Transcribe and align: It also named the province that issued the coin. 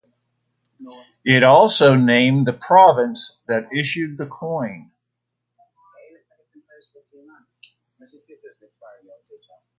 It 1.23 1.43
also 1.43 1.93
named 1.93 2.47
the 2.47 2.53
province 2.53 3.39
that 3.45 3.69
issued 3.71 4.17
the 4.17 4.25
coin. 4.25 4.89